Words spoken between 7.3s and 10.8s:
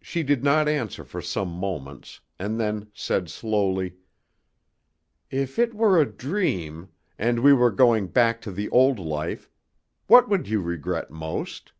we were going back to the old life, what would you